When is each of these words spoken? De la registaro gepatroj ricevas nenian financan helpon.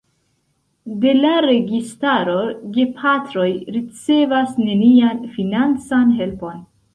De 1.01 1.11
la 1.17 1.33
registaro 1.45 2.37
gepatroj 2.77 3.45
ricevas 3.77 4.57
nenian 4.65 5.21
financan 5.37 6.17
helpon. 6.25 6.59